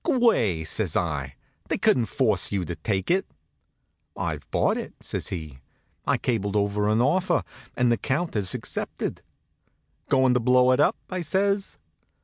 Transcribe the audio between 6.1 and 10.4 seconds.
cabled over an offer, and the Count has accepted." "Goin' to